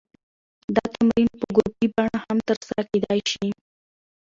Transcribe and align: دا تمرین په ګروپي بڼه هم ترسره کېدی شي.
دا 0.75 0.83
تمرین 0.95 1.29
په 1.39 1.47
ګروپي 1.55 1.87
بڼه 1.95 2.17
هم 2.25 2.37
ترسره 2.47 2.81
کېدی 2.91 3.19
شي. 3.31 3.47